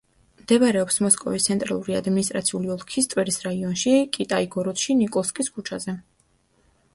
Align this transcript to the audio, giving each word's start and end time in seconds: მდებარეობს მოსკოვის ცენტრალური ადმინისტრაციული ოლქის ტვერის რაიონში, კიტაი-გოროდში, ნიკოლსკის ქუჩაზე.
მდებარეობს 0.43 0.95
მოსკოვის 1.05 1.43
ცენტრალური 1.49 1.97
ადმინისტრაციული 1.99 2.71
ოლქის 2.77 3.09
ტვერის 3.11 3.37
რაიონში, 3.45 3.93
კიტაი-გოროდში, 4.17 4.97
ნიკოლსკის 5.03 5.53
ქუჩაზე. 5.59 5.97